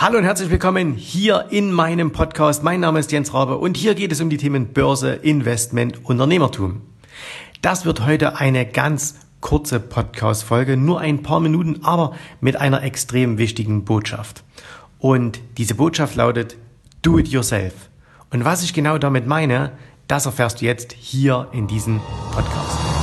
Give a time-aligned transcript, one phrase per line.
[0.00, 2.62] Hallo und herzlich willkommen hier in meinem Podcast.
[2.62, 6.82] Mein Name ist Jens Rabe und hier geht es um die Themen Börse, Investment, Unternehmertum.
[7.62, 13.38] Das wird heute eine ganz kurze Podcast-Folge, nur ein paar Minuten, aber mit einer extrem
[13.38, 14.44] wichtigen Botschaft.
[15.00, 16.56] Und diese Botschaft lautet,
[17.02, 17.74] do it yourself.
[18.30, 19.72] Und was ich genau damit meine,
[20.06, 22.97] das erfährst du jetzt hier in diesem Podcast.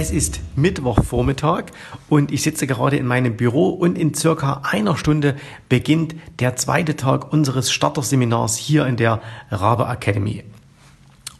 [0.00, 1.72] Es ist Mittwochvormittag
[2.08, 5.34] und ich sitze gerade in meinem Büro und in circa einer Stunde
[5.68, 10.44] beginnt der zweite Tag unseres Starterseminars hier in der Rabe Academy.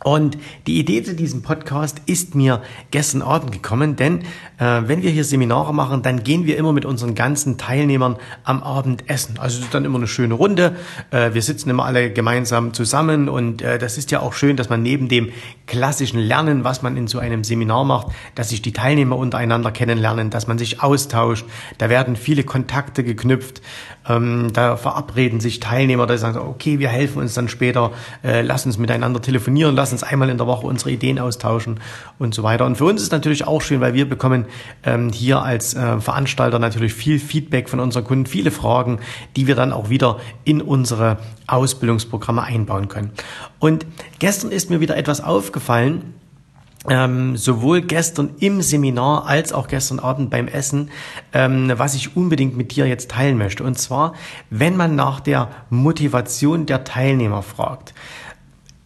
[0.08, 4.20] Und die Idee zu diesem Podcast ist mir gestern Abend gekommen, denn
[4.56, 8.62] äh, wenn wir hier Seminare machen, dann gehen wir immer mit unseren ganzen Teilnehmern am
[8.62, 9.38] Abend essen.
[9.38, 10.76] Also es ist dann immer eine schöne Runde.
[11.10, 14.70] Äh, wir sitzen immer alle gemeinsam zusammen und äh, das ist ja auch schön, dass
[14.70, 15.28] man neben dem
[15.66, 20.30] klassischen Lernen, was man in so einem Seminar macht, dass sich die Teilnehmer untereinander kennenlernen,
[20.30, 21.44] dass man sich austauscht.
[21.76, 23.60] Da werden viele Kontakte geknüpft.
[24.08, 27.92] Ähm, da verabreden sich Teilnehmer, da sagen, okay, wir helfen uns dann später,
[28.24, 31.80] äh, lass uns miteinander telefonieren, lass uns einmal in der Woche unsere Ideen austauschen
[32.18, 32.66] und so weiter.
[32.66, 34.46] Und für uns ist natürlich auch schön, weil wir bekommen
[34.84, 38.98] ähm, hier als äh, Veranstalter natürlich viel Feedback von unseren Kunden, viele Fragen,
[39.36, 43.10] die wir dann auch wieder in unsere Ausbildungsprogramme einbauen können.
[43.58, 43.86] Und
[44.18, 46.14] gestern ist mir wieder etwas aufgefallen,
[46.88, 50.90] ähm, sowohl gestern im Seminar als auch gestern Abend beim Essen,
[51.32, 53.64] ähm, was ich unbedingt mit dir jetzt teilen möchte.
[53.64, 54.14] Und zwar,
[54.50, 57.94] wenn man nach der Motivation der Teilnehmer fragt.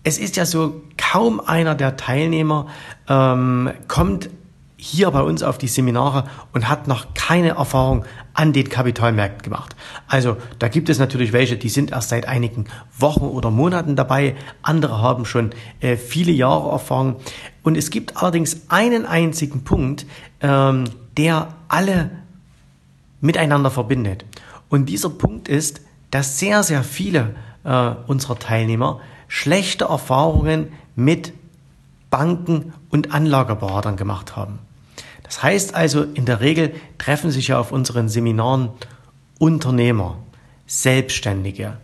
[0.05, 2.67] Es ist ja so, kaum einer der Teilnehmer
[3.09, 4.31] ähm, kommt
[4.77, 9.77] hier bei uns auf die Seminare und hat noch keine Erfahrung an den Kapitalmärkten gemacht.
[10.09, 12.65] Also da gibt es natürlich welche, die sind erst seit einigen
[12.99, 15.51] Wochen oder Monaten dabei, andere haben schon
[15.81, 17.17] äh, viele Jahre Erfahrung.
[17.63, 20.05] Und es gibt allerdings einen einzigen Punkt,
[20.41, 20.85] ähm,
[21.17, 22.11] der alle
[23.21, 24.25] miteinander verbindet.
[24.69, 29.01] Und dieser Punkt ist, dass sehr, sehr viele äh, unserer Teilnehmer
[29.33, 31.33] schlechte Erfahrungen mit
[32.11, 34.59] Banken und Anlageberatern gemacht haben.
[35.23, 38.69] Das heißt also, in der Regel treffen sich ja auf unseren Seminaren
[39.39, 40.19] Unternehmer,
[40.67, 41.79] Selbstständige,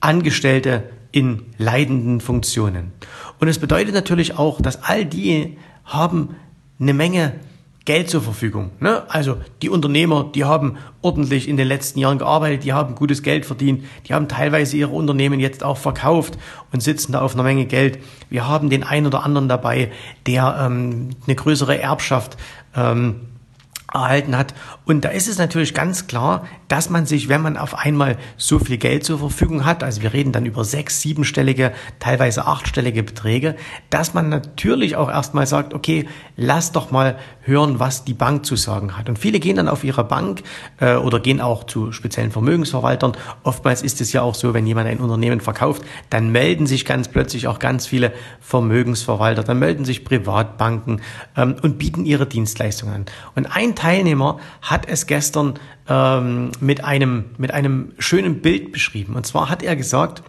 [0.00, 2.92] Angestellte in leidenden Funktionen.
[3.40, 6.36] Und es bedeutet natürlich auch, dass all die haben
[6.78, 7.32] eine Menge
[7.88, 8.72] Geld zur Verfügung.
[8.80, 9.02] Ne?
[9.08, 13.46] Also die Unternehmer, die haben ordentlich in den letzten Jahren gearbeitet, die haben gutes Geld
[13.46, 16.36] verdient, die haben teilweise ihre Unternehmen jetzt auch verkauft
[16.70, 17.98] und sitzen da auf einer Menge Geld.
[18.28, 19.90] Wir haben den einen oder anderen dabei,
[20.26, 22.36] der ähm, eine größere Erbschaft
[22.76, 23.22] ähm,
[23.90, 24.52] erhalten hat.
[24.88, 28.58] Und da ist es natürlich ganz klar, dass man sich, wenn man auf einmal so
[28.58, 33.54] viel Geld zur Verfügung hat, also wir reden dann über sechs, siebenstellige, teilweise achtstellige Beträge,
[33.90, 38.56] dass man natürlich auch erstmal sagt, okay, lass doch mal hören, was die Bank zu
[38.56, 39.08] sagen hat.
[39.10, 40.42] Und viele gehen dann auf ihre Bank
[40.80, 43.12] äh, oder gehen auch zu speziellen Vermögensverwaltern.
[43.42, 47.08] Oftmals ist es ja auch so, wenn jemand ein Unternehmen verkauft, dann melden sich ganz
[47.08, 51.02] plötzlich auch ganz viele Vermögensverwalter, dann melden sich Privatbanken
[51.36, 53.06] ähm, und bieten ihre Dienstleistungen an.
[53.34, 55.54] Und ein Teilnehmer hat es gestern
[55.88, 59.16] ähm, mit, einem, mit einem schönen Bild beschrieben.
[59.16, 60.22] Und zwar hat er gesagt,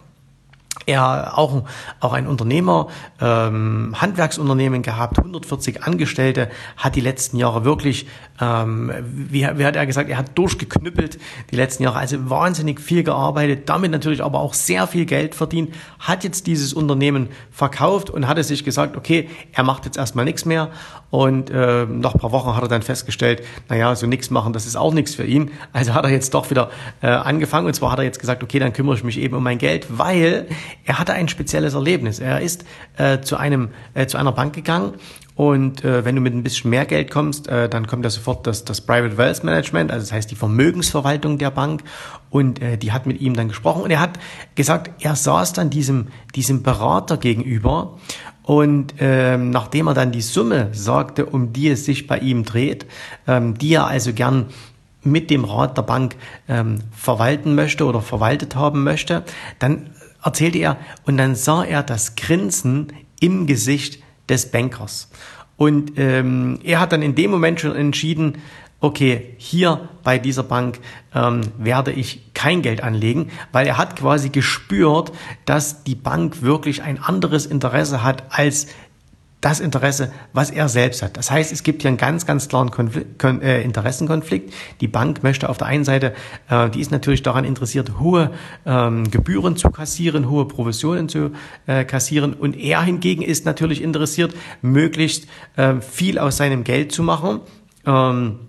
[0.85, 1.63] er auch,
[1.99, 2.87] auch ein Unternehmer,
[3.21, 8.07] ähm, Handwerksunternehmen gehabt, 140 Angestellte, hat die letzten Jahre wirklich,
[8.41, 11.19] ähm, wie, wie hat er gesagt, er hat durchgeknüppelt
[11.51, 15.73] die letzten Jahre, also wahnsinnig viel gearbeitet, damit natürlich aber auch sehr viel Geld verdient,
[15.99, 20.45] hat jetzt dieses Unternehmen verkauft und hatte sich gesagt, okay, er macht jetzt erstmal nichts
[20.45, 20.69] mehr.
[21.11, 24.75] Und äh, nach paar Wochen hat er dann festgestellt, naja, so nichts machen, das ist
[24.75, 25.51] auch nichts für ihn.
[25.73, 26.69] Also hat er jetzt doch wieder
[27.01, 27.65] äh, angefangen.
[27.65, 29.87] Und zwar hat er jetzt gesagt, okay, dann kümmere ich mich eben um mein Geld,
[29.89, 30.47] weil
[30.85, 32.19] er hatte ein spezielles Erlebnis.
[32.19, 32.65] Er ist
[32.97, 34.93] äh, zu einem äh, zu einer Bank gegangen
[35.39, 38.45] und äh, wenn du mit ein bisschen mehr Geld kommst, äh, dann kommt ja sofort
[38.45, 41.81] das, das Private Wealth Management, also das heißt die Vermögensverwaltung der Bank.
[42.29, 44.19] Und äh, die hat mit ihm dann gesprochen und er hat
[44.55, 47.97] gesagt, er saß dann diesem, diesem Berater gegenüber
[48.43, 52.85] und ähm, nachdem er dann die Summe sagte, um die es sich bei ihm dreht,
[53.25, 54.47] ähm, die er also gern
[55.03, 56.17] mit dem Rat der Bank
[56.49, 59.23] ähm, verwalten möchte oder verwaltet haben möchte,
[59.59, 59.91] dann
[60.23, 65.09] erzählte er, und dann sah er das Grinsen im Gesicht des Bankers.
[65.57, 68.37] Und ähm, er hat dann in dem Moment schon entschieden,
[68.79, 70.79] okay, hier bei dieser Bank
[71.13, 75.11] ähm, werde ich kein Geld anlegen, weil er hat quasi gespürt,
[75.45, 78.67] dass die Bank wirklich ein anderes Interesse hat als
[79.41, 81.15] das Interesse, was er selbst hat.
[81.15, 84.53] Das heißt, es gibt hier einen ganz, ganz klaren Konflikt, äh, Interessenkonflikt.
[84.81, 86.13] Die Bank möchte auf der einen Seite,
[86.49, 88.31] äh, die ist natürlich daran interessiert, hohe
[88.65, 91.31] ähm, Gebühren zu kassieren, hohe Provisionen zu
[91.67, 92.33] äh, kassieren.
[92.33, 97.41] Und er hingegen ist natürlich interessiert, möglichst äh, viel aus seinem Geld zu machen
[97.85, 98.48] Ähm,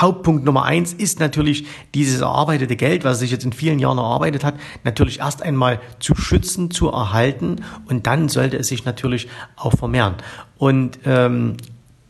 [0.00, 4.44] Hauptpunkt Nummer eins ist natürlich dieses erarbeitete Geld, was sich jetzt in vielen Jahren erarbeitet
[4.44, 4.54] hat,
[4.84, 7.56] natürlich erst einmal zu schützen, zu erhalten
[7.88, 10.14] und dann sollte es sich natürlich auch vermehren.
[10.58, 11.56] Und ähm,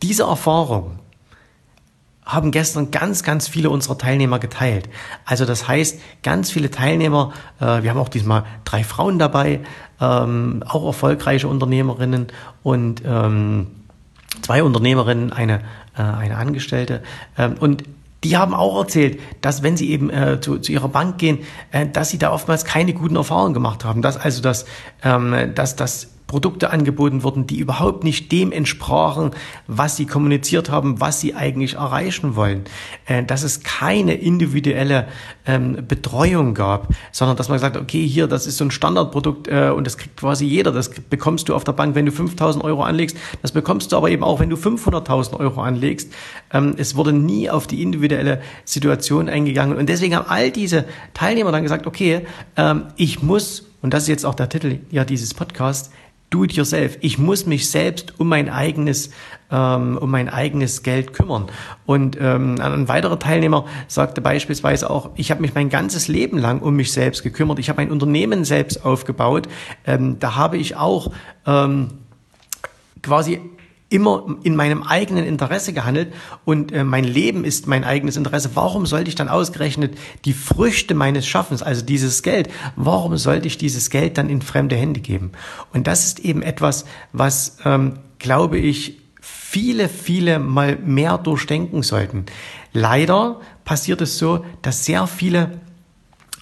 [0.01, 0.99] diese Erfahrung
[2.25, 4.89] haben gestern ganz, ganz viele unserer Teilnehmer geteilt.
[5.25, 9.61] Also das heißt, ganz viele Teilnehmer, äh, wir haben auch diesmal drei Frauen dabei,
[9.99, 12.27] ähm, auch erfolgreiche Unternehmerinnen
[12.63, 13.67] und ähm,
[14.41, 15.61] zwei Unternehmerinnen, eine
[15.99, 17.01] eine Angestellte.
[17.37, 17.83] Ähm, und
[18.23, 21.39] die haben auch erzählt, dass wenn sie eben äh, zu, zu ihrer Bank gehen,
[21.71, 24.01] äh, dass sie da oftmals keine guten Erfahrungen gemacht haben.
[24.01, 24.65] Dass also dass,
[25.03, 29.31] ähm, dass, dass Produkte angeboten wurden, die überhaupt nicht dem entsprachen,
[29.67, 32.63] was sie kommuniziert haben, was sie eigentlich erreichen wollen.
[33.05, 35.09] Äh, dass es keine individuelle
[35.45, 39.73] ähm, Betreuung gab, sondern dass man sagt, okay, hier, das ist so ein Standardprodukt äh,
[39.75, 40.71] und das kriegt quasi jeder.
[40.71, 43.17] Das bekommst du auf der Bank, wenn du 5000 Euro anlegst.
[43.41, 46.13] Das bekommst du aber eben auch, wenn du 500.000 Euro anlegst.
[46.53, 49.77] Ähm, es wurde nie auf die individuelle Situation eingegangen.
[49.77, 52.25] Und deswegen haben all diese Teilnehmer dann gesagt, okay,
[52.55, 55.91] ähm, ich muss, und das ist jetzt auch der Titel ja dieses Podcasts,
[56.31, 56.97] do it yourself.
[57.01, 59.11] Ich muss mich selbst um mein eigenes,
[59.51, 61.47] ähm, um mein eigenes Geld kümmern.
[61.85, 66.61] Und ähm, ein weiterer Teilnehmer sagte beispielsweise auch, ich habe mich mein ganzes Leben lang
[66.61, 67.59] um mich selbst gekümmert.
[67.59, 69.47] Ich habe ein Unternehmen selbst aufgebaut.
[69.85, 71.11] Ähm, da habe ich auch
[71.45, 71.89] ähm,
[73.03, 73.41] quasi
[73.91, 76.13] immer in meinem eigenen Interesse gehandelt
[76.45, 78.51] und äh, mein Leben ist mein eigenes Interesse.
[78.53, 83.57] Warum sollte ich dann ausgerechnet die Früchte meines Schaffens, also dieses Geld, warum sollte ich
[83.57, 85.33] dieses Geld dann in fremde Hände geben?
[85.73, 92.25] Und das ist eben etwas, was, ähm, glaube ich, viele, viele mal mehr durchdenken sollten.
[92.71, 95.59] Leider passiert es so, dass sehr viele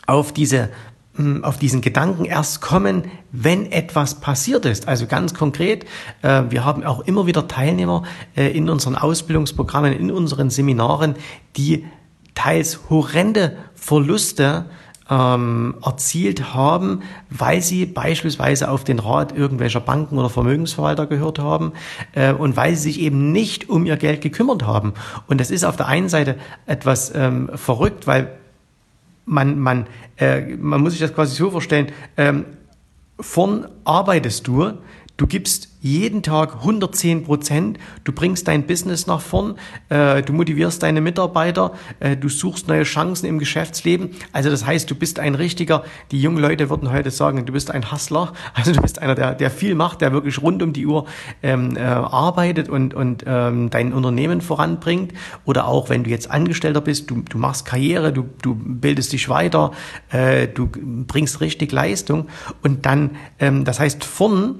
[0.05, 0.69] auf diese
[1.43, 4.87] auf diesen Gedanken erst kommen, wenn etwas passiert ist.
[4.87, 5.85] Also ganz konkret,
[6.21, 8.03] äh, wir haben auch immer wieder Teilnehmer
[8.35, 11.15] äh, in unseren Ausbildungsprogrammen, in unseren Seminaren,
[11.57, 11.85] die
[12.35, 14.65] teils horrende Verluste
[15.09, 21.73] ähm, erzielt haben, weil sie beispielsweise auf den Rat irgendwelcher Banken oder Vermögensverwalter gehört haben
[22.13, 24.93] äh, und weil sie sich eben nicht um ihr Geld gekümmert haben.
[25.27, 26.35] Und das ist auf der einen Seite
[26.65, 28.37] etwas ähm, verrückt, weil
[29.29, 29.87] man, man,
[30.17, 32.45] äh, man muss sich das quasi so vorstellen, ähm,
[33.19, 34.73] vorn arbeitest du,
[35.19, 37.77] du gibst jeden Tag 110 Prozent.
[38.03, 39.55] Du bringst dein Business nach vorn,
[39.89, 44.11] äh, du motivierst deine Mitarbeiter, äh, du suchst neue Chancen im Geschäftsleben.
[44.31, 47.69] Also das heißt, du bist ein richtiger, die jungen Leute würden heute sagen, du bist
[47.71, 48.33] ein Hustler.
[48.53, 51.05] Also du bist einer, der, der viel macht, der wirklich rund um die Uhr
[51.43, 55.13] ähm, äh, arbeitet und, und ähm, dein Unternehmen voranbringt.
[55.45, 59.29] Oder auch, wenn du jetzt Angestellter bist, du, du machst Karriere, du, du bildest dich
[59.29, 59.71] weiter,
[60.09, 62.27] äh, du bringst richtig Leistung.
[62.63, 64.59] Und dann, ähm, das heißt, vorn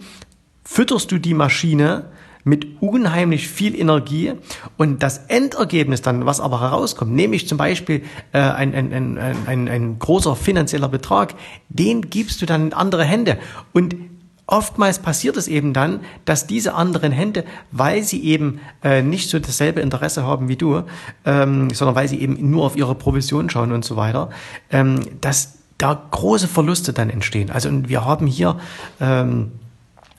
[0.70, 2.06] fütterst du die Maschine
[2.44, 4.34] mit unheimlich viel Energie
[4.78, 9.18] und das Endergebnis dann, was aber herauskommt, nämlich zum Beispiel äh, ein, ein, ein,
[9.48, 11.34] ein, ein großer finanzieller Betrag,
[11.70, 13.40] den gibst du dann in andere Hände
[13.74, 13.96] und
[14.52, 19.38] Oftmals passiert es eben dann, dass diese anderen Hände, weil sie eben äh, nicht so
[19.38, 20.86] dasselbe Interesse haben wie du,
[21.24, 24.32] ähm, sondern weil sie eben nur auf ihre Provision schauen und so weiter,
[24.72, 27.52] ähm, dass da große Verluste dann entstehen.
[27.52, 28.60] Also wir haben hier
[29.00, 29.52] ähm,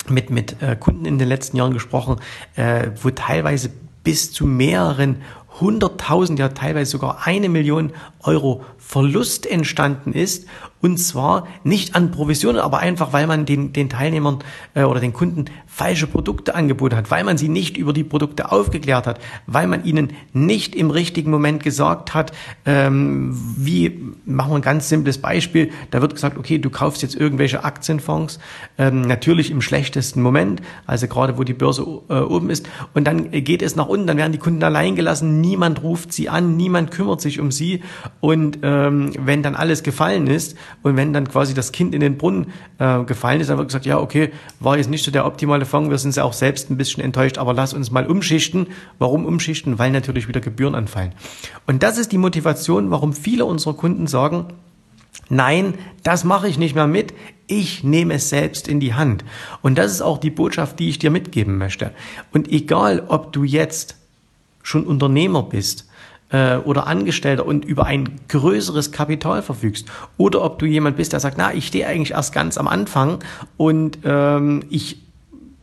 [0.09, 2.17] mit, mit äh, Kunden in den letzten Jahren gesprochen,
[2.57, 3.71] äh, wo teilweise
[4.03, 5.17] bis zu mehreren
[5.61, 10.47] hunderttausend, ja teilweise sogar eine Million Euro Verlust entstanden ist.
[10.83, 14.39] Und zwar nicht an Provisionen, aber einfach, weil man den, den Teilnehmern
[14.75, 18.51] äh, oder den Kunden falsche Produkte angeboten hat, weil man sie nicht über die Produkte
[18.51, 22.33] aufgeklärt hat, weil man ihnen nicht im richtigen Moment gesagt hat,
[22.65, 27.15] ähm, wie, machen wir ein ganz simples Beispiel, da wird gesagt, okay, du kaufst jetzt
[27.15, 28.41] irgendwelche Aktienfonds,
[28.79, 33.31] ähm, natürlich im schlechtesten Moment, also gerade wo die Börse äh, oben ist, und dann
[33.31, 36.91] geht es nach unten, dann werden die Kunden allein gelassen, niemand ruft sie an, niemand
[36.91, 37.83] kümmert sich um sie
[38.21, 42.17] und ähm, wenn dann alles gefallen ist und wenn dann quasi das Kind in den
[42.19, 45.65] Brunnen äh, gefallen ist, dann wird gesagt, ja, okay, war jetzt nicht so der optimale
[45.65, 48.69] Fonds, wir sind ja auch selbst ein bisschen enttäuscht, aber lass uns mal umschichten.
[48.99, 49.79] Warum umschichten?
[49.79, 51.13] Weil natürlich wieder Gebühren anfallen.
[51.67, 54.47] Und das ist die Motivation, warum viele unserer Kunden sagen,
[55.29, 57.15] Nein, das mache ich nicht mehr mit.
[57.47, 59.25] Ich nehme es selbst in die Hand.
[59.63, 61.93] Und das ist auch die Botschaft, die ich dir mitgeben möchte.
[62.33, 63.97] Und egal, ob du jetzt
[64.63, 65.89] schon Unternehmer bist
[66.31, 69.89] äh, oder Angestellter und über ein größeres Kapital verfügst.
[70.17, 73.19] Oder ob du jemand bist, der sagt, na, ich stehe eigentlich erst ganz am Anfang
[73.57, 75.03] und ähm, ich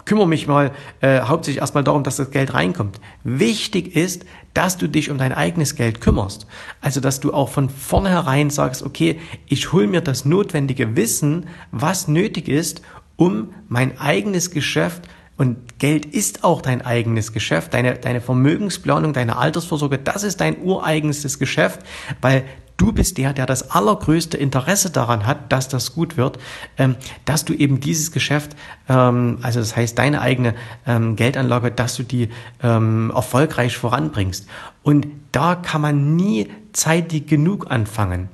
[0.07, 0.71] kümmere mich mal
[1.01, 2.99] äh, hauptsächlich erstmal darum, dass das Geld reinkommt.
[3.23, 6.47] Wichtig ist, dass du dich um dein eigenes Geld kümmerst.
[6.81, 12.07] Also, dass du auch von vornherein sagst, okay, ich hole mir das notwendige Wissen, was
[12.07, 12.81] nötig ist,
[13.17, 15.03] um mein eigenes Geschäft
[15.37, 20.61] Und Geld ist auch dein eigenes Geschäft, deine, deine Vermögensplanung, deine Altersvorsorge, das ist dein
[20.61, 21.81] ureigenstes Geschäft,
[22.21, 22.43] weil
[22.77, 26.39] du bist der, der das allergrößte Interesse daran hat, dass das gut wird,
[26.77, 28.55] ähm, dass du eben dieses Geschäft,
[28.89, 30.55] ähm, also das heißt deine eigene
[30.87, 32.29] ähm, Geldanlage, dass du die
[32.59, 34.47] erfolgreich voranbringst.
[34.81, 38.29] Und da kann man nie zeitig genug anfangen.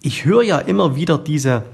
[0.00, 1.64] Ich höre ja immer wieder diese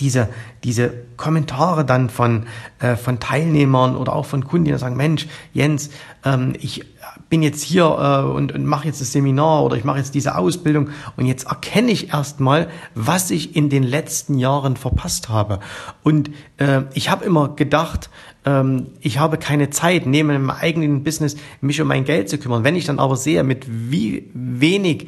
[0.00, 0.28] diese,
[0.66, 2.46] diese Kommentare dann von,
[2.80, 5.90] äh, von Teilnehmern oder auch von Kunden, die sagen, Mensch, Jens,
[6.24, 6.84] ähm, ich
[7.28, 10.36] bin jetzt hier äh, und, und mache jetzt das Seminar oder ich mache jetzt diese
[10.36, 15.60] Ausbildung und jetzt erkenne ich erstmal, was ich in den letzten Jahren verpasst habe.
[16.02, 18.10] Und äh, ich habe immer gedacht,
[18.44, 22.64] ähm, ich habe keine Zeit, neben meinem eigenen Business mich um mein Geld zu kümmern.
[22.64, 25.06] Wenn ich dann aber sehe, mit wie wenig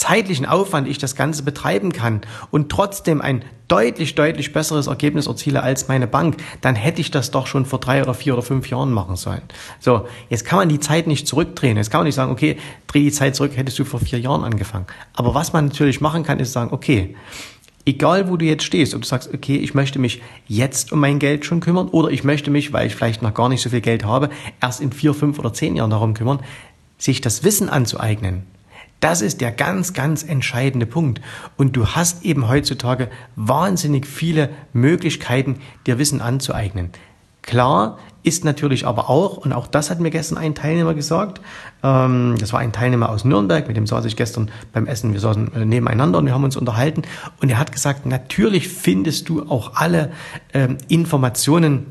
[0.00, 5.62] zeitlichen Aufwand ich das Ganze betreiben kann und trotzdem ein deutlich, deutlich besseres Ergebnis erziele
[5.62, 8.68] als meine Bank, dann hätte ich das doch schon vor drei oder vier oder fünf
[8.70, 9.42] Jahren machen sollen.
[9.78, 11.76] So, jetzt kann man die Zeit nicht zurückdrehen.
[11.76, 14.42] Jetzt kann man nicht sagen, okay, dreh die Zeit zurück, hättest du vor vier Jahren
[14.42, 14.86] angefangen.
[15.12, 17.14] Aber was man natürlich machen kann, ist sagen, okay,
[17.84, 21.18] egal wo du jetzt stehst, ob du sagst, okay, ich möchte mich jetzt um mein
[21.18, 23.82] Geld schon kümmern oder ich möchte mich, weil ich vielleicht noch gar nicht so viel
[23.82, 24.30] Geld habe,
[24.62, 26.40] erst in vier, fünf oder zehn Jahren darum kümmern,
[26.96, 28.46] sich das Wissen anzueignen
[29.00, 31.20] das ist der ganz, ganz entscheidende Punkt.
[31.56, 36.90] Und du hast eben heutzutage wahnsinnig viele Möglichkeiten, dir Wissen anzueignen.
[37.42, 41.40] Klar ist natürlich aber auch, und auch das hat mir gestern ein Teilnehmer gesagt,
[41.82, 45.20] ähm, das war ein Teilnehmer aus Nürnberg, mit dem saß ich gestern beim Essen, wir
[45.20, 47.02] saßen äh, nebeneinander und wir haben uns unterhalten
[47.40, 50.12] und er hat gesagt, natürlich findest du auch alle
[50.52, 51.86] ähm, Informationen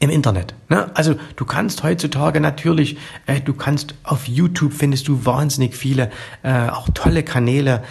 [0.00, 0.54] im Internet.
[0.68, 0.90] Ne?
[0.94, 6.10] Also du kannst heutzutage natürlich, äh, du kannst auf YouTube findest du wahnsinnig viele,
[6.42, 7.82] äh, auch tolle Kanäle,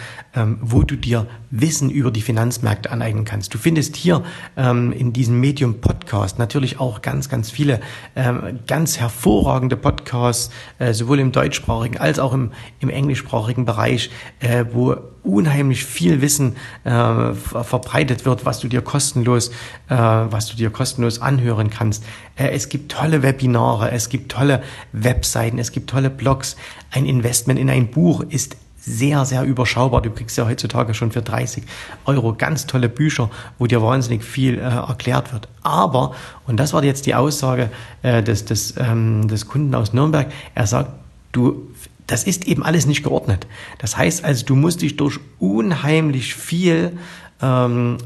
[0.60, 3.54] wo du dir Wissen über die Finanzmärkte aneignen kannst.
[3.54, 4.22] Du findest hier
[4.56, 7.80] ähm, in diesem Medium Podcast natürlich auch ganz, ganz viele
[8.16, 14.66] ähm, ganz hervorragende Podcasts, äh, sowohl im deutschsprachigen als auch im, im englischsprachigen Bereich, äh,
[14.72, 19.48] wo unheimlich viel Wissen äh, verbreitet wird, was du dir kostenlos,
[19.88, 22.04] äh, was du dir kostenlos anhören kannst.
[22.36, 26.56] Äh, es gibt tolle Webinare, es gibt tolle Webseiten, es gibt tolle Blogs.
[26.90, 28.56] Ein Investment in ein Buch ist
[28.88, 30.02] sehr, sehr überschaubar.
[30.02, 31.64] Du kriegst ja heutzutage schon für 30
[32.06, 35.48] Euro ganz tolle Bücher, wo dir wahnsinnig viel äh, erklärt wird.
[35.62, 36.14] Aber,
[36.46, 37.70] und das war jetzt die Aussage
[38.02, 40.90] äh, des, des, ähm, des Kunden aus Nürnberg, er sagt,
[41.32, 41.68] du,
[42.06, 43.46] das ist eben alles nicht geordnet.
[43.78, 46.98] Das heißt also, du musst dich durch unheimlich viel
[47.42, 47.98] ähm,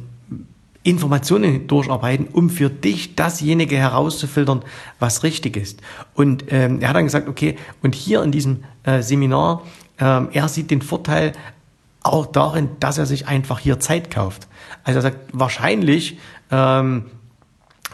[0.83, 4.63] Informationen durcharbeiten, um für dich dasjenige herauszufiltern,
[4.99, 5.81] was richtig ist.
[6.15, 9.63] Und ähm, er hat dann gesagt, okay, und hier in diesem äh, Seminar
[10.03, 11.33] ähm, er sieht den Vorteil
[12.03, 14.49] auch darin, dass er sich einfach hier Zeit kauft.
[14.83, 16.19] Also er sagt, wahrscheinlich
[16.51, 17.05] ähm,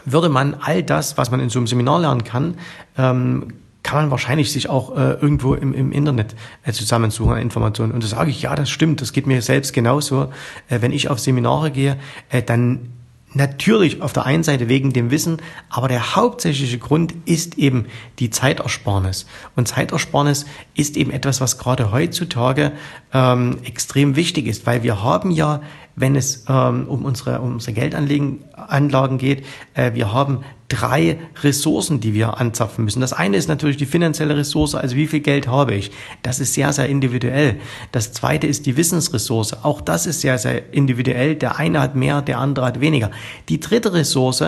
[0.05, 2.55] würde man all das, was man in so einem Seminar lernen kann,
[2.97, 7.91] ähm, kann man wahrscheinlich sich auch äh, irgendwo im, im Internet äh, zusammensuchen an Informationen.
[7.91, 10.31] Und da sage ich, ja, das stimmt, das geht mir selbst genauso.
[10.67, 11.97] Äh, wenn ich auf Seminare gehe,
[12.29, 12.89] äh, dann
[13.33, 15.37] Natürlich auf der einen Seite wegen dem Wissen,
[15.69, 17.85] aber der hauptsächliche Grund ist eben
[18.17, 19.27] die Zeitersparnis.
[19.55, 20.45] Und Zeitersparnis
[20.75, 22.71] ist eben etwas, was gerade heutzutage
[23.13, 25.61] ähm, extrem wichtig ist, weil wir haben ja
[25.99, 29.45] wenn es ähm, um, unsere, um unsere Geldanlagen Anlagen geht.
[29.73, 33.01] Äh, wir haben drei Ressourcen, die wir anzapfen müssen.
[33.01, 35.91] Das eine ist natürlich die finanzielle Ressource, also wie viel Geld habe ich.
[36.21, 37.59] Das ist sehr, sehr individuell.
[37.91, 39.63] Das zweite ist die Wissensressource.
[39.63, 41.35] Auch das ist sehr, sehr individuell.
[41.35, 43.11] Der eine hat mehr, der andere hat weniger.
[43.49, 44.43] Die dritte Ressource,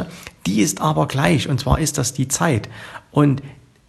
[0.45, 2.69] die ist aber gleich, und zwar ist das die Zeit.
[3.11, 3.41] Und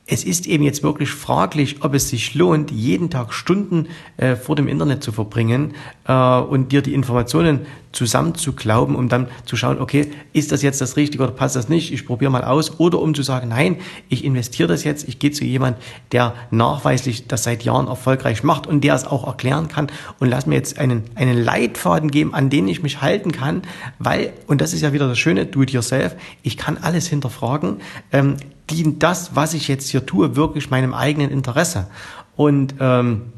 [0.06, 4.56] es ist eben jetzt wirklich fraglich, ob es sich lohnt, jeden Tag Stunden äh, vor
[4.56, 5.74] dem Internet zu verbringen
[6.08, 7.60] äh, und dir die Informationen
[7.92, 11.92] zusammenzuglauben, um dann zu schauen, okay, ist das jetzt das Richtige oder passt das nicht?
[11.92, 12.80] Ich probiere mal aus.
[12.80, 13.76] Oder um zu sagen, nein,
[14.08, 15.76] ich investiere das jetzt, ich gehe zu jemand,
[16.10, 20.46] der nachweislich das seit Jahren erfolgreich macht und der es auch erklären kann und lass
[20.46, 23.62] mir jetzt einen, einen Leitfaden geben, an den ich mich halten kann,
[23.98, 27.76] weil, und das ist ja wieder das Schöne, do it yourself, ich kann alles hinterfragen.
[28.10, 28.36] Ähm,
[28.70, 31.88] dient das, was ich jetzt hier tue, wirklich meinem eigenen Interesse?
[32.36, 33.32] Und ähm,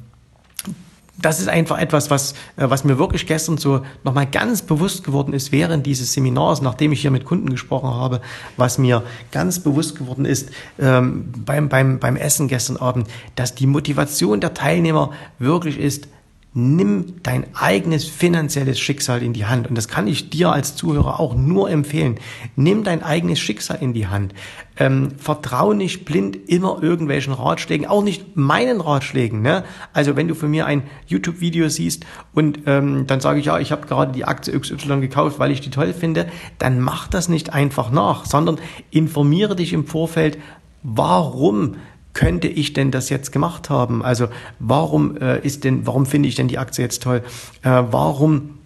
[1.16, 5.32] das ist einfach etwas, was, äh, was mir wirklich gestern so nochmal ganz bewusst geworden
[5.32, 8.20] ist während dieses Seminars, nachdem ich hier mit Kunden gesprochen habe,
[8.56, 13.66] was mir ganz bewusst geworden ist ähm, beim, beim, beim Essen gestern Abend, dass die
[13.66, 16.08] Motivation der Teilnehmer wirklich ist,
[16.56, 19.66] nimm dein eigenes finanzielles Schicksal in die Hand.
[19.66, 22.20] Und das kann ich dir als Zuhörer auch nur empfehlen.
[22.54, 24.34] Nimm dein eigenes Schicksal in die Hand.
[24.76, 29.42] Ähm, vertrau nicht blind immer irgendwelchen Ratschlägen, auch nicht meinen Ratschlägen.
[29.42, 29.64] Ne?
[29.92, 33.72] Also wenn du von mir ein YouTube-Video siehst und ähm, dann sage ich, ja, ich
[33.72, 37.52] habe gerade die Aktie XY gekauft, weil ich die toll finde, dann mach das nicht
[37.52, 38.58] einfach nach, sondern
[38.92, 40.38] informiere dich im Vorfeld,
[40.84, 41.76] warum
[42.14, 44.02] könnte ich denn das jetzt gemacht haben?
[44.02, 44.28] Also
[44.58, 47.22] warum äh, ist denn, warum finde ich denn die Aktie jetzt toll?
[47.62, 48.58] Äh, warum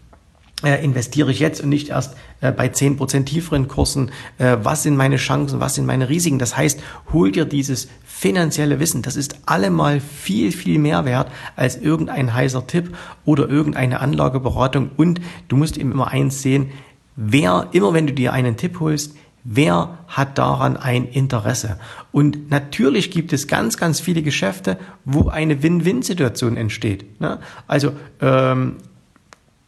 [0.62, 4.11] äh, investiere ich jetzt und nicht erst äh, bei zehn Prozent tieferen Kursen?
[4.38, 5.61] Äh, was sind meine Chancen?
[5.61, 6.38] Was sind meine Risiken?
[6.38, 6.81] Das heißt,
[7.12, 9.02] hol dir dieses finanzielle Wissen.
[9.02, 14.90] Das ist allemal viel, viel mehr wert als irgendein heißer Tipp oder irgendeine Anlageberatung.
[14.97, 16.71] Und du musst eben immer eins sehen,
[17.17, 19.14] wer, immer wenn du dir einen Tipp holst,
[19.45, 21.78] Wer hat daran ein Interesse?
[22.12, 27.21] Und natürlich gibt es ganz, ganz viele Geschäfte, wo eine Win-Win-Situation entsteht.
[27.21, 27.38] Ne?
[27.66, 28.76] Also ähm,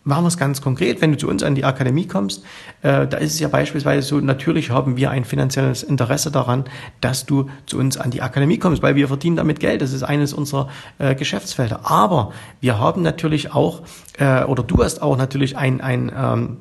[0.05, 1.01] machen wir es ganz konkret.
[1.01, 2.45] Wenn du zu uns an die Akademie kommst,
[2.83, 6.65] äh, da ist es ja beispielsweise so, natürlich haben wir ein finanzielles Interesse daran,
[7.01, 9.83] dass du zu uns an die Akademie kommst, weil wir verdienen damit Geld.
[9.83, 11.91] Das ist eines unserer äh, Geschäftsfelder.
[11.91, 13.83] Aber wir haben natürlich auch,
[14.19, 16.57] äh, oder du hast auch natürlich ein, ein ähm,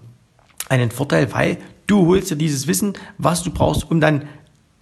[0.69, 1.57] einen Vorteil, weil
[1.89, 4.25] Du holst dir dieses Wissen, was du brauchst, um dann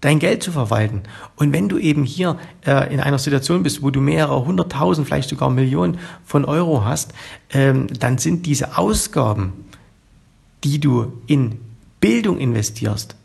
[0.01, 1.03] dein Geld zu verwalten.
[1.37, 5.29] Und wenn du eben hier äh, in einer Situation bist, wo du mehrere hunderttausend, vielleicht
[5.29, 7.13] sogar Millionen von Euro hast,
[7.51, 9.53] ähm, dann sind diese Ausgaben,
[10.65, 11.61] die du in
[12.01, 13.15] Bildung investierst,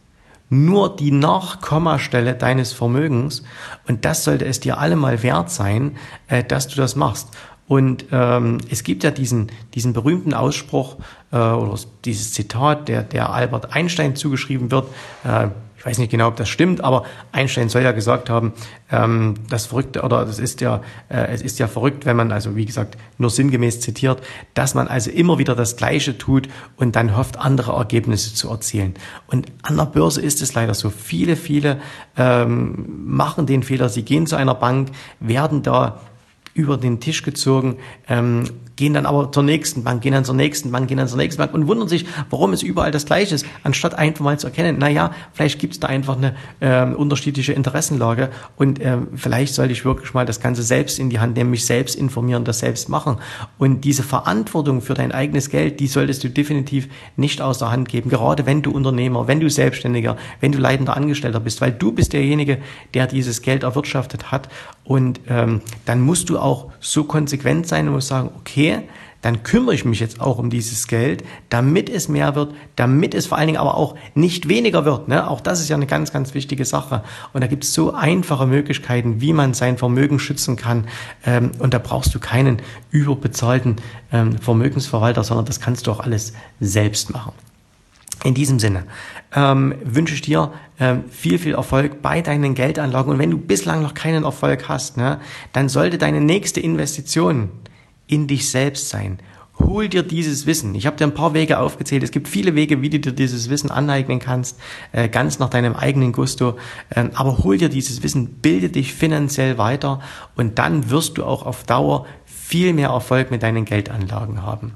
[0.49, 3.43] nur die Nachkommastelle deines Vermögens.
[3.89, 5.97] Und das sollte es dir allemal wert sein,
[6.29, 7.31] äh, dass du das machst.
[7.73, 10.99] Und ähm, es gibt ja diesen, diesen berühmten Ausspruch
[11.33, 14.89] äh, oder dieses Zitat, der, der Albert Einstein zugeschrieben wird.
[15.25, 15.47] Äh,
[15.79, 18.53] ich weiß nicht genau, ob das stimmt, aber Einstein soll ja gesagt haben,
[18.91, 22.57] ähm, das Verrückte oder das ist ja, äh, es ist ja verrückt, wenn man also
[22.57, 27.17] wie gesagt nur sinngemäß zitiert, dass man also immer wieder das Gleiche tut und dann
[27.17, 28.93] hofft, andere Ergebnisse zu erzielen.
[29.29, 30.91] Und an der Börse ist es leider so.
[30.91, 31.81] Viele, viele
[32.19, 36.03] ähm, machen den Fehler, sie gehen zu einer Bank, werden da
[36.55, 37.77] über den Tisch gezogen,
[38.09, 38.45] ähm,
[38.77, 41.39] gehen dann aber zur nächsten Bank, gehen dann zur nächsten Bank, gehen dann zur nächsten
[41.39, 44.77] Bank und wundern sich, warum es überall das Gleiche ist, anstatt einfach mal zu erkennen,
[44.79, 49.73] na ja, vielleicht gibt es da einfach eine äh, unterschiedliche Interessenlage und äh, vielleicht sollte
[49.73, 52.89] ich wirklich mal das Ganze selbst in die Hand nehmen, mich selbst informieren, das selbst
[52.89, 53.19] machen.
[53.59, 57.89] Und diese Verantwortung für dein eigenes Geld, die solltest du definitiv nicht aus der Hand
[57.89, 61.93] geben, gerade wenn du Unternehmer, wenn du Selbstständiger, wenn du leitender Angestellter bist, weil du
[61.93, 62.59] bist derjenige,
[62.95, 64.49] der dieses Geld erwirtschaftet hat
[64.85, 68.83] und ähm, dann musst du auch so konsequent sein und musst sagen, okay,
[69.23, 73.27] dann kümmere ich mich jetzt auch um dieses Geld, damit es mehr wird, damit es
[73.27, 75.07] vor allen Dingen aber auch nicht weniger wird.
[75.07, 75.31] Ne?
[75.31, 77.05] Auch das ist ja eine ganz, ganz wichtige Sache.
[77.33, 80.89] Und da gibt es so einfache Möglichkeiten, wie man sein Vermögen schützen kann.
[81.25, 83.77] Ähm, und da brauchst du keinen überbezahlten
[84.13, 87.33] ähm, Vermögensverwalter, sondern das kannst du auch alles selbst machen.
[88.25, 88.85] In diesem Sinne
[89.35, 93.13] ähm, wünsche ich dir ähm, viel, viel Erfolg bei deinen Geldanlagen.
[93.13, 95.21] Und wenn du bislang noch keinen Erfolg hast, ne,
[95.53, 97.51] dann sollte deine nächste Investition
[98.07, 99.19] in dich selbst sein.
[99.59, 100.75] Hol dir dieses Wissen.
[100.75, 102.03] Ich habe dir ein paar Wege aufgezählt.
[102.03, 104.59] Es gibt viele Wege, wie du dir dieses Wissen aneignen kannst,
[104.93, 106.57] äh, ganz nach deinem eigenen Gusto.
[106.95, 110.01] Ähm, aber hol dir dieses Wissen, bilde dich finanziell weiter
[110.37, 114.75] und dann wirst du auch auf Dauer viel mehr Erfolg mit deinen Geldanlagen haben.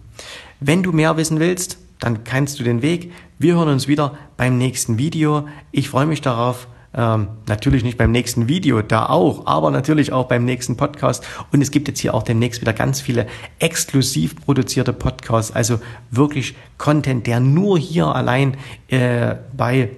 [0.61, 3.13] Wenn du mehr wissen willst, dann kennst du den Weg.
[3.39, 5.49] Wir hören uns wieder beim nächsten Video.
[5.73, 6.69] Ich freue mich darauf.
[6.95, 11.27] Ähm, natürlich nicht beim nächsten Video, da auch, aber natürlich auch beim nächsten Podcast.
[11.53, 13.27] Und es gibt jetzt hier auch demnächst wieder ganz viele
[13.59, 15.79] exklusiv produzierte Podcasts, also
[16.11, 18.57] wirklich Content, der nur hier allein
[18.89, 19.91] äh, bei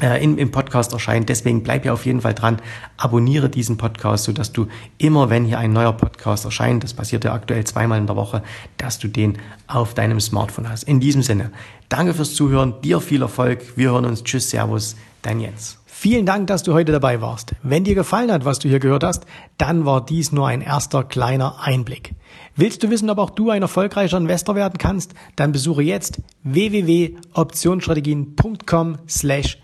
[0.00, 1.28] in, im Podcast erscheint.
[1.28, 2.60] Deswegen bleib ja auf jeden Fall dran,
[2.96, 4.66] abonniere diesen Podcast, sodass du
[4.98, 8.42] immer, wenn hier ein neuer Podcast erscheint, das passiert ja aktuell zweimal in der Woche,
[8.76, 10.84] dass du den auf deinem Smartphone hast.
[10.84, 11.50] In diesem Sinne,
[11.88, 15.78] danke fürs Zuhören, dir viel Erfolg, wir hören uns, tschüss, servus, dein Jens.
[15.86, 17.54] Vielen Dank, dass du heute dabei warst.
[17.62, 19.24] Wenn dir gefallen hat, was du hier gehört hast,
[19.56, 22.14] dann war dies nur ein erster kleiner Einblick.
[22.56, 25.14] Willst du wissen, ob auch du ein erfolgreicher Investor werden kannst?
[25.36, 29.63] Dann besuche jetzt www.optionsstrategien.com slash